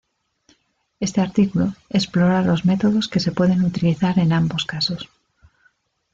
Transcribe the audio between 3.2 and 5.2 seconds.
pueden utilizar en ambos casos